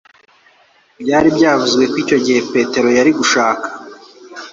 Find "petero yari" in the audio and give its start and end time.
2.53-3.11